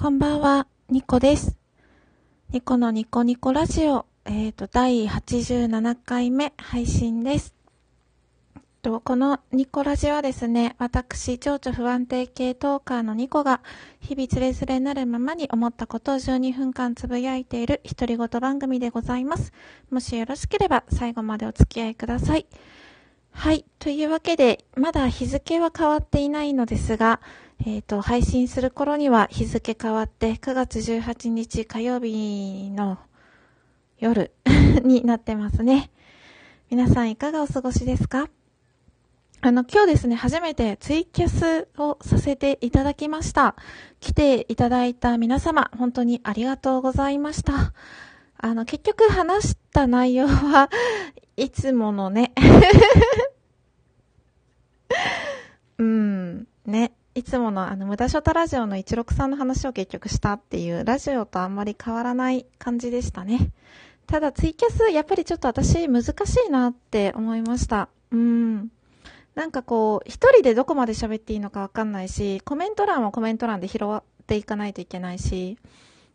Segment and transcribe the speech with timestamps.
[0.00, 1.58] こんばんは、ニコです。
[2.52, 7.52] ニコのニコニコラジオ、えっ、と、第87回目配信です。
[8.80, 13.60] とこのニコラジオはですね、私、情緒不安定系トーカーのニコが、
[13.98, 19.52] 日々つれづれなるままに思ったことを12分間つぶやいている独り言番組でございます。
[19.90, 22.46] もしよろしければ最後までお付き合いください。
[23.32, 23.64] はい。
[23.80, 27.20] というわけで、まだ日付は変わっていないのですが、
[27.66, 32.98] えっ、と、配信する頃には日付変わって9月18日火曜日の
[33.98, 34.30] 夜
[34.84, 35.90] になってますね。
[36.70, 38.28] 皆さんいかがお過ごしですか？
[39.40, 43.56] あの、今日ですね、初めてツイキャスをさせていただきました。
[44.00, 47.72] 来ていただいた皆様、本当にありがとうございました。
[48.36, 50.70] あの、結局話した内容は
[51.36, 52.32] いつものね、
[55.78, 56.92] うん、ね。
[57.18, 63.50] いつものあの、無駄ショタラジオの163の話を結局したっていう、ラジオとあんまり変わらない感じでしたね。
[64.06, 66.12] ただツイキャス、やっぱりちょっと私難し
[66.46, 67.88] いなって思いました。
[68.12, 68.68] うん。
[69.34, 75.58] なんかこう、一人でどこまで喋っていいのかわかんないし、コメント欄はコメント欄で拾っていかないといけないし、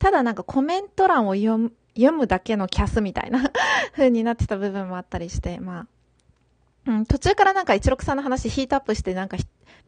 [0.00, 3.52] ただなんかコメント欄を読む、読むだけのキャスみたいな
[3.92, 5.86] 風になってた部分もあったりして、ま
[6.86, 9.36] あ、うん、途中からなんか163の話ヒートアップしてなんか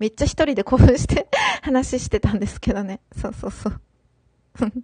[0.01, 1.29] めっちゃ一人で興奮して
[1.63, 3.01] 話してたんですけどね。
[3.17, 3.81] そうそうそう。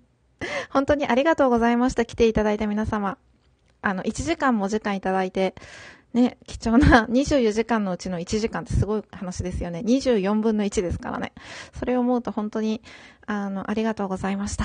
[0.70, 2.04] 本当にありがとうございました。
[2.04, 3.18] 来ていただいた皆様。
[3.80, 5.54] あの、1時間も時間いただいて、
[6.12, 9.80] ね、貴重な 24時間のうちの1時間ってすごい話ですよね。
[9.86, 11.32] 24分の1ですからね。
[11.78, 12.82] それを思うと本当に、
[13.26, 14.64] あの、ありがとうございました。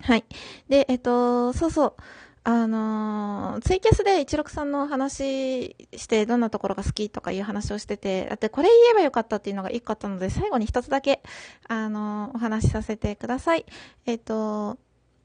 [0.00, 0.24] はい。
[0.68, 2.02] で、えっと、そうそう。
[2.44, 11.22] あのーツイキャスで163の話してどんなところが好きとかいう話をしてて、だってこれ言えばよかったっていうのが一個あったので、最後に一つだけ、
[11.66, 13.66] あのーお話しさせてください。
[14.06, 14.78] えっ、と、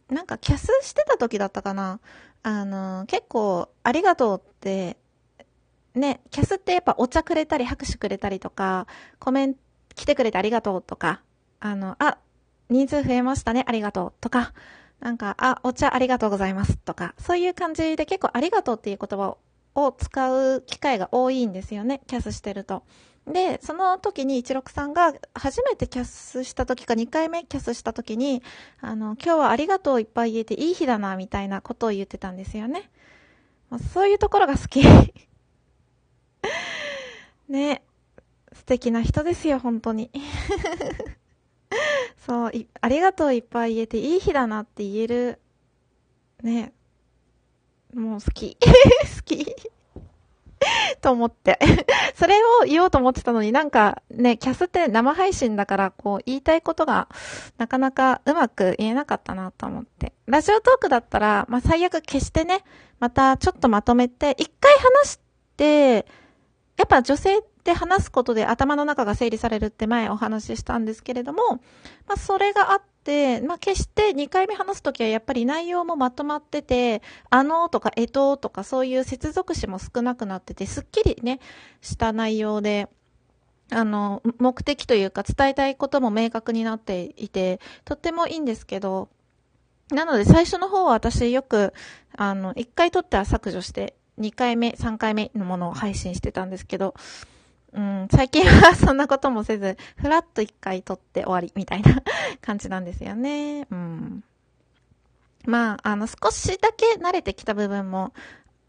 [0.10, 2.00] なんかキャスしてた時だったかな。
[2.46, 4.98] あの結構ありがとうって、
[5.96, 8.88] ね、キャスってやっぱお茶くれたり拍手くれたりとか、
[9.20, 9.60] コメント
[9.96, 11.22] 来てくれてありがとうとか、
[11.60, 12.18] あの、あ、
[12.70, 14.54] 人数増えましたね、ありがとうとか、
[15.04, 19.36] なんか、あ、お茶ありがとうございますとか、そういう感じで結構ありがとうっていう言葉
[19.76, 22.84] を使う機会が多いんですよね、キャスしてると。
[23.28, 28.44] で、その時に16さんが初めてキャスした時か2回目キャスした時に、
[28.80, 32.90] あの、今日はありがとういっぱい言えていい日だな、みたいなことを言ってたんですよね。
[33.94, 34.84] そういうところが好き。
[37.50, 37.84] ね。
[38.54, 40.12] 素敵な人ですよ、本当に。
[42.26, 45.40] そうい、ありがとういっぱい言えていい日だなって言える、
[46.42, 46.74] ね。
[47.94, 48.58] もう好き。
[48.64, 49.46] 好き。
[51.02, 51.60] と思って。
[52.16, 57.10] それを言おうと思ってたのになんかね、キャスって生配信だからこう言いたいことが
[57.58, 60.14] なかなかうまく言えなかったなと思って。
[60.26, 62.64] ラジオトークだったら、まあ最悪消してね、
[63.00, 65.20] またちょっとまとめて、一回話し
[65.58, 66.06] て、
[66.78, 71.62] やっぱ女性って話すことで頭の中が整理されるって前お話ししたんですけれども、
[72.08, 81.40] まあそれがあって、まあ決して2回目話すときはやっぱり内容もまとまってて、あのとかえととかそういう接続詞も少なくなってて、すっきりね、
[81.82, 82.90] した内容で、
[83.72, 89.10] あの、目的というか伝えたいことも明確になっていて、とってもいいんですけど、
[89.92, 91.74] なので最初の方は私よく、
[92.16, 96.94] あの、1回撮っては削除して、2回目、3回目のものを配信してたんですけど、
[97.74, 102.04] うん、最近はそんなこともせず、ふらっと1回撮って終わりみたいな
[102.42, 103.68] 感じなんですよね。
[103.72, 104.24] うん。
[105.46, 108.14] まあ、あの、少しだけ慣れてきた部分も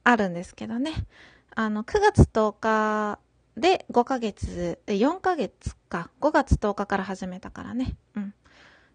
[0.03, 0.93] あるんですけどね。
[1.55, 3.19] あの、9月10日
[3.57, 6.11] で5ヶ月、4ヶ月か。
[6.21, 7.97] 5月10日から始めたからね。
[8.17, 8.35] うん。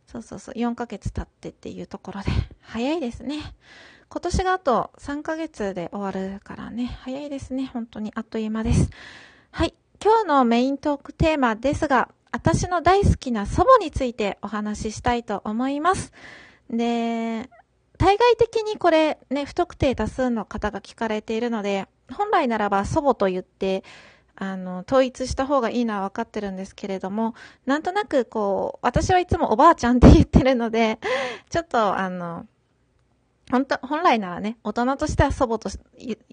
[0.08, 0.56] そうそうそう。
[0.56, 2.32] 4ヶ月経ってっていうところで。
[2.62, 3.40] 早いですね。
[4.12, 6.98] 今年があと3ヶ月で終わるからね。
[7.04, 7.70] 早いですね。
[7.72, 8.90] 本当にあっという間です。
[9.52, 9.76] はい。
[10.04, 16.12] 今日のメイントークテーマですが、私の大好きな祖母についてお話ししたいと思います。
[16.72, 17.50] で、
[18.00, 23.84] 対外的にこれね、不特定多数の方が聞かれているので、本来ならば祖母と言って、
[24.36, 27.36] あの、統一した方がいいのは分かってるんですけれども、
[27.68, 30.98] なんとなくこう、私はいつもおばあちゃんって言ってるので、
[31.52, 32.48] ちょっとあの、
[33.50, 35.70] 本当、本来ならね、大人としては祖母と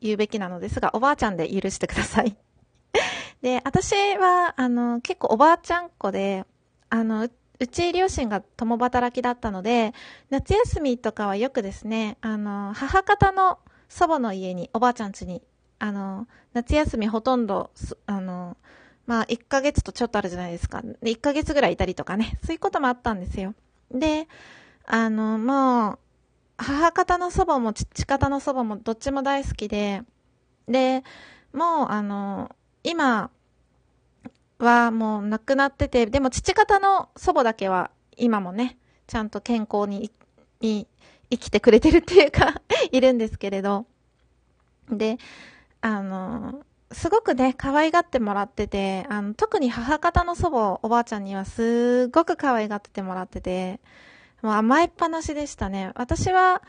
[0.00, 2.36] 言うべきなのですが、おばあちゃんで許してください。
[3.42, 6.44] で、私は、あの、結構おばあちゃん子で、
[6.90, 7.28] あの、
[7.58, 9.94] うち両親が共働きだったので、
[10.28, 13.58] 夏休みとかはよくですね、あの、母方の
[13.88, 15.42] 祖母の家に、おばあちゃん家に、
[15.78, 17.70] あの、夏休みほとんど、
[18.06, 18.56] あの、
[19.06, 20.82] まあ、1ヶ月とちょっとあるじゃないですか。
[20.82, 22.38] で、1ヶ月ぐらいいたりとかね。
[22.44, 23.54] そういうこともあったんですよ。
[23.90, 24.26] で、
[24.84, 25.98] あの、もう、
[26.56, 30.02] 母方の祖母も父方の祖母もどっちも大好きで、
[30.68, 31.04] で、
[31.52, 33.30] もう、あの、今
[34.58, 40.10] はもう亡くなってて、でも父方の祖母だけは今もね、ちゃんと健康に、
[40.60, 40.86] に
[41.30, 42.60] 生きてくれてるっていうか
[42.90, 43.86] いるんですけれど、
[44.90, 45.18] で、
[45.80, 46.60] あの、
[46.92, 53.80] すごくね、可愛がってもらってて、あの、特に母方の祖母、おばあちゃんにはすごく可愛がっててもらってて、
[54.46, 55.90] もう甘えっぱなしでしたね。
[55.96, 56.62] 私は、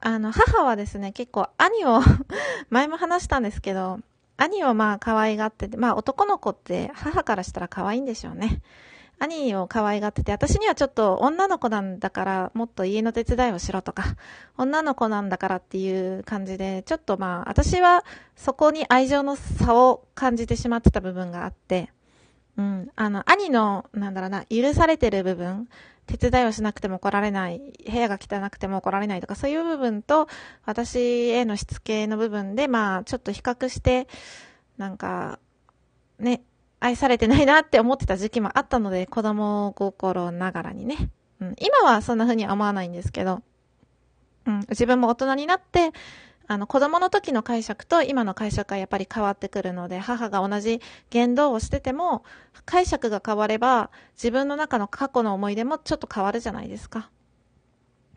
[0.00, 2.00] あの、母はですね、結構兄を
[2.70, 4.00] 前も話したんですけど、
[4.36, 8.62] 兄をまあ可愛がってて、まあ男の子って母からしたら可愛いんでしょうね。
[9.20, 14.16] 兄を可愛がってて、私にはちょっと女の子なんだからもっと家の手伝いをしろとか、
[14.58, 18.04] 女の子なんだからっていう感じで、ちょっとまあ私は
[18.34, 21.92] そこに愛情の差を感じてしまってた部分があって、
[22.56, 25.68] うん、あの、兄の、なんだろうな、許されてる部分、
[26.18, 30.28] 手伝いをしなくても怒られない、部屋が汚くても怒られないとか、そういう部分と、
[30.64, 30.98] 私
[31.30, 34.08] へのしつけの部分で、まあ、ちょっと比較して、
[34.76, 35.38] なんか、
[36.18, 36.42] ね、
[36.80, 41.10] 愛されてないなって思ってた時期もあったので、子供心ながらにね。
[41.40, 43.42] うん、今はそんな風に思わないんですけど、
[44.46, 45.92] うん、自分も大人になって、
[46.50, 52.24] あの、子供の時の解釈と今の解釈がやっぱり変わってくるので、母が同じ言動をしてても、
[52.64, 57.08] 解釈が変われば、自分の中の過去の思い出もちょっと変わるじゃないですか。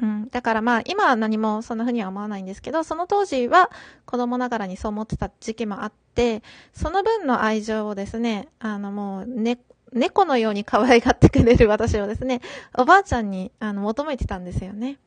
[0.01, 0.30] うん。
[0.31, 3.69] だからまあ、今は何もそんな風には思わないんですけど、その当時は
[4.07, 6.41] 子供ながらにそう思ってた時期もあって、
[6.74, 9.59] その分の愛情をですね、あのもう、ね、
[9.91, 12.41] 猫のように可愛がってくれる私をですね、
[12.75, 14.97] おばあちゃんにあの求めてたんですよね。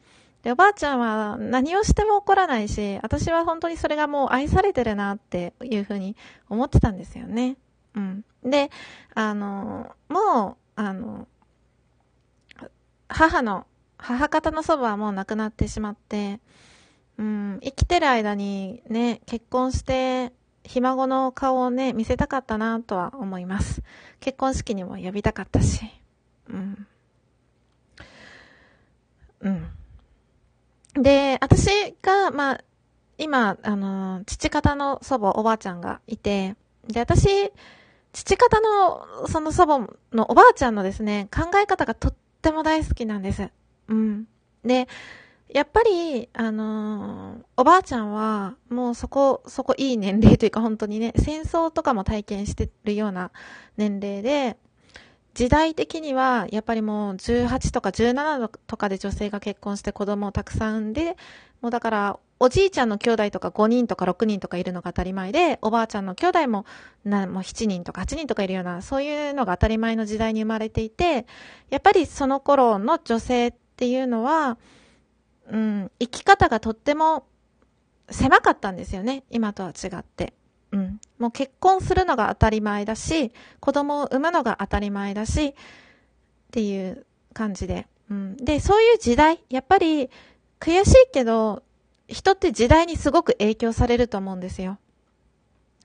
[0.43, 6.17] で、おばあちゃんは何をしても怒らないし、私は本当にそれがもう愛されてるなっていうふうに
[6.49, 7.57] 思ってたんですよね。
[7.95, 8.25] うん。
[8.45, 8.71] で、
[9.15, 11.27] あの、もう、あの、
[13.09, 13.67] 母の
[13.99, 16.41] 母方の祖母はもう亡くなってしまって、
[17.19, 20.33] うん、生きてる間にね、結婚して、
[20.65, 23.83] ひ孫の顔をね、見せたかったなとは思います。
[24.21, 25.89] 結婚式にも呼びたかったし。
[26.49, 26.87] うん。
[29.41, 29.76] うん。
[30.97, 31.69] で、私
[32.03, 32.65] が、まあ、
[33.19, 36.57] 今、あの、父方の祖母、おばあちゃんがいて、
[36.89, 37.53] で、私、
[38.13, 39.79] 父方の、その祖母
[40.13, 43.51] のおばあちゃんのですね、考え方がとっても大好きなんです。
[43.89, 44.27] うん。
[44.65, 44.89] で、
[45.49, 53.31] やっぱり、あのー、おばあちゃんは、もうそこ、そこいい年齢というか本当にね、戦争とかも体験してるような
[53.77, 54.57] 年齢で、
[55.37, 61.19] 時代的には、やっぱりもう18とか17とかで女性が結婚して子供をたくさん産んで、
[61.61, 66.65] もうだから、おじいちゃんの兄弟とか5人とか6人とかいるのが当たり前で、おばあちゃんの兄弟も
[67.05, 71.27] なもう7人とか8人とかいるような、そういうのが当たり前の時代に生まれていて、
[71.69, 74.57] やっぱりその頃の女性っていうのは、
[75.51, 77.27] うん、生き方がとっても
[78.09, 79.25] 狭かったんですよね。
[79.31, 80.33] 今とは違って。
[80.73, 81.01] うん。
[81.19, 85.55] もう結婚するのが当たり前だし、子供を産むのが当たり前だし、っ
[86.51, 87.87] ていう感じで。
[88.11, 88.37] うん。
[88.37, 90.11] で、そういう時代、やっぱり
[90.61, 91.63] 悔しいけど、
[92.09, 94.79] 人って時代にすごく影響されると思うんですよ。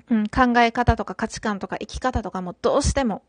[0.09, 3.23] うん、考え方とか価値観とか生き方とかもどうしても。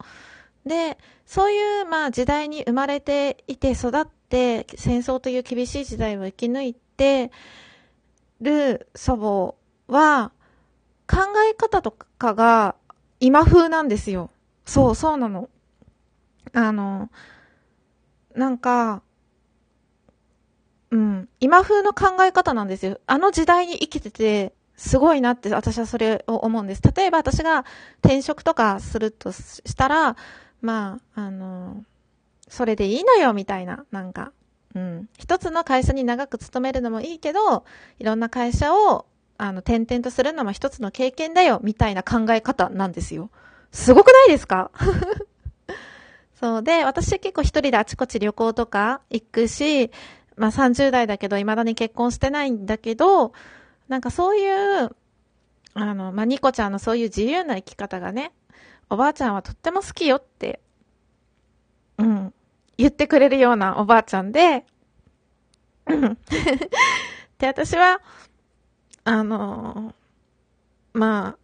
[0.67, 7.31] で、そういう、まあ時代に生まれていて育って、戦争という厳しい時代を生き抜いて
[8.41, 9.57] る祖
[9.89, 10.33] 母は、
[11.13, 11.19] 考
[11.51, 12.75] え方とかが
[13.21, 14.31] 今風なんですよ。
[14.65, 15.51] そう、そうなの。
[16.55, 17.11] あの、
[18.35, 19.03] なんか、
[20.91, 22.99] うん、今風の考え方なんですよ。
[23.07, 26.83] あの時代に生きてて、すごいなって私はそれを思うんです。
[26.97, 27.65] 例えば私が
[28.01, 30.17] 転職とかするとしたら、
[30.63, 31.85] まあ、あの、
[32.49, 34.33] それでいいのよ、みたいな、なんか。
[34.75, 35.09] うん。
[35.19, 37.65] 一つの会社に長く勤めるのもいいけど、
[37.99, 39.07] いろんな会社を、
[39.43, 43.29] あの、転々とするのも一つの経験だよ、みたいな考え方なんですよ。
[43.73, 44.71] すごくないですか？
[46.39, 49.91] そうで、私結構一人であちこち旅行とか行くし、
[50.37, 53.33] まあ30代だけど、未だに結婚してないんだけど、
[53.89, 54.49] なんかそうい
[54.85, 54.95] う、
[55.75, 58.31] あの、まあ、ニコちゃんのそういう自由な生き方がね、
[58.91, 60.61] おばあちゃんはとっても好きよって、
[61.99, 62.33] うん、
[62.79, 64.65] 言ってくれるようなおばあちゃんで、
[67.39, 68.01] で、私は、
[69.05, 71.39] あのー、まあ、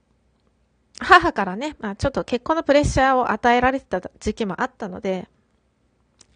[1.01, 5.29] 母からね、まあちょっと結婚のプレッシャーを与えられてた時期もあったので、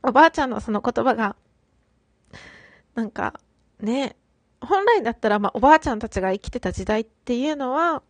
[0.03, 1.37] おばあちゃんのその言葉が、
[2.95, 3.41] なんか、
[3.81, 4.17] ね、
[4.61, 8.03] 本来だったらまあおばあちゃんたちが生きてた時代っていうのは、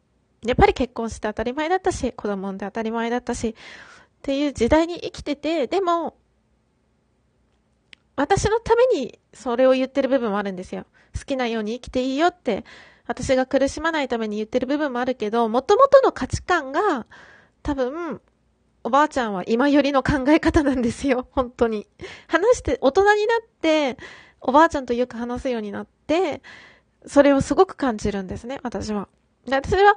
[0.44, 3.54] やっぱり結婚して当たり前だったし、子供んで当たり前だったし、っ
[4.22, 6.16] ていう時代に生きてて、でも、
[8.16, 10.86] 私のためにそれを言ってる部分もあるんですよ。
[11.18, 12.64] 好きなように生きていいよって、
[13.06, 17.06] 私が苦しまないために言ってる部分もあるけど、元々の価値観が、
[17.62, 18.20] 多分、
[18.84, 21.28] おばあちゃんは今よりの考え方なんですよ。
[21.32, 21.86] 本当に。
[22.26, 23.96] 話して、大人になって、
[24.40, 26.42] おばあちゃんとよく話すようになって、
[27.06, 29.08] それをすごく感じるんですね、私は。
[29.46, 29.96] で、私は、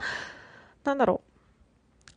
[0.83, 1.21] なんだろ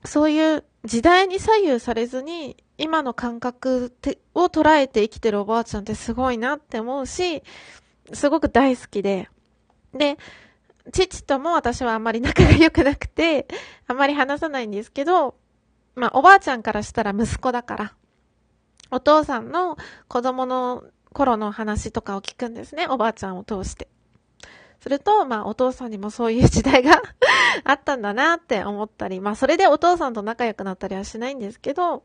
[0.05, 0.09] う。
[0.09, 3.93] そういう時代に左右されずに、今の感覚
[4.35, 7.43] を捉えて生きてるおばあちゃんってすごいなって思うし、
[8.13, 9.29] すごく大好きで。
[9.93, 10.17] で、
[10.93, 13.47] 父とも私はあんまり仲が良くなくて、
[13.87, 15.37] あんまり話さないんですけど、
[15.95, 17.95] まあ、おばあちゃんからしたら息子だから、
[18.91, 19.77] お父さんの
[20.09, 23.89] 子供の頃の話とかを聞くんですね、おばあちゃんを通して。
[24.81, 27.03] すると、まあ、お父さんにもそういう時代が
[27.65, 32.05] あったんだなって思ったり、まあ、それでお父さんと仲良くなったりはしないんですけど、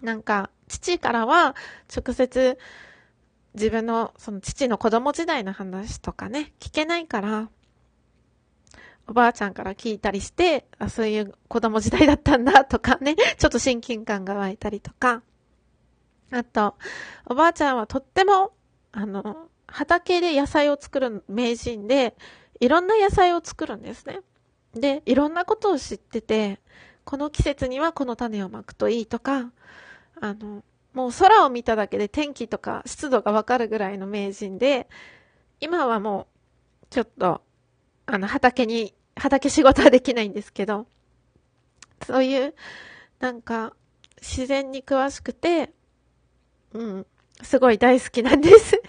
[0.00, 1.54] なんか、父からは
[1.94, 2.58] 直接
[3.54, 7.48] 自分のその父の子供時代の話とかね、聞けないから、
[9.08, 15.22] おばあちゃんから聞いたりして、あ、そういう子供時代だったんだとかね、 ちょっと親近感が湧いたりとか、
[16.32, 16.74] あと、
[17.26, 18.52] おばあちゃんはとっても、
[18.92, 22.16] あの、畑で野菜を作る名人で、
[22.60, 24.20] いろんな野菜を作るんですね。
[24.74, 26.60] で、いろんなことを知ってて、
[27.04, 29.52] この季節にはこの種をまくといいとか、
[30.20, 34.88] あの、もう空を見ただけで天気とか湿度がわかるぐらいの名人で、
[35.60, 36.26] 今はも
[36.82, 37.42] う、ちょっと、
[38.06, 40.86] あの、畑に、畑仕事はできないんですけど、
[42.06, 42.54] そういう、
[43.18, 43.74] なんか、
[44.20, 45.72] 自然に詳しくて、
[46.72, 47.06] うん、
[47.42, 48.80] すごい大好きなんです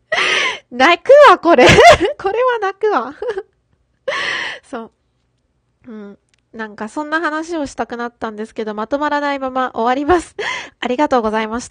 [0.70, 1.66] 泣くわ、これ
[2.18, 3.14] これは泣くわ
[4.62, 4.92] そ
[5.86, 5.92] う。
[5.92, 6.18] うん。
[6.52, 10.36] なんかそんな話をしたくなったんですけど、まとまらないまま終わります。
[10.78, 11.62] ありがとうございました。